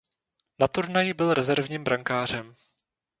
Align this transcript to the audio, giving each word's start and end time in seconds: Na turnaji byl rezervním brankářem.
Na 0.59 0.67
turnaji 0.67 1.13
byl 1.13 1.33
rezervním 1.33 1.83
brankářem. 1.83 2.55